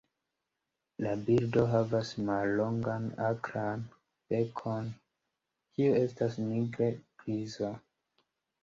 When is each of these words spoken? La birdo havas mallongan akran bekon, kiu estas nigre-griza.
La 1.07 1.11
birdo 1.27 1.65
havas 1.73 2.13
mallongan 2.29 3.05
akran 3.27 3.85
bekon, 4.33 4.91
kiu 5.77 5.95
estas 6.03 6.41
nigre-griza. 6.51 7.73